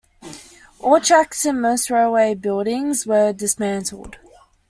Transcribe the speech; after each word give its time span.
All 0.79 0.99
tracks 0.99 1.45
and 1.45 1.61
most 1.61 1.91
railway 1.91 2.33
buildings 2.33 3.05
were 3.05 3.33
dismantled. 3.33 4.17